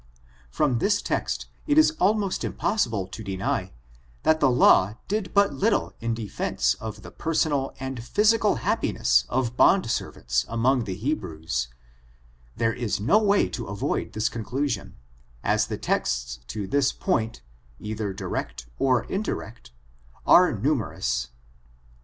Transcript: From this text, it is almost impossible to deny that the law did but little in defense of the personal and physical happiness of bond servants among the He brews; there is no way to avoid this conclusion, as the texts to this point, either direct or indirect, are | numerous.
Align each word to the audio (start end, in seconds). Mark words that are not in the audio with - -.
From 0.49 0.79
this 0.79 0.99
text, 0.99 1.45
it 1.67 1.77
is 1.77 1.91
almost 1.99 2.43
impossible 2.43 3.05
to 3.05 3.23
deny 3.23 3.71
that 4.23 4.39
the 4.39 4.49
law 4.49 4.95
did 5.07 5.31
but 5.31 5.53
little 5.53 5.93
in 6.01 6.15
defense 6.15 6.73
of 6.79 7.03
the 7.03 7.11
personal 7.11 7.75
and 7.79 8.03
physical 8.03 8.55
happiness 8.55 9.25
of 9.29 9.55
bond 9.55 9.91
servants 9.91 10.43
among 10.49 10.85
the 10.85 10.95
He 10.95 11.13
brews; 11.13 11.67
there 12.57 12.73
is 12.73 12.99
no 12.99 13.19
way 13.19 13.47
to 13.49 13.67
avoid 13.67 14.13
this 14.13 14.27
conclusion, 14.27 14.95
as 15.43 15.67
the 15.67 15.77
texts 15.77 16.39
to 16.47 16.65
this 16.65 16.91
point, 16.91 17.43
either 17.79 18.11
direct 18.11 18.65
or 18.79 19.03
indirect, 19.03 19.69
are 20.25 20.51
| 20.51 20.51
numerous. 20.59 21.29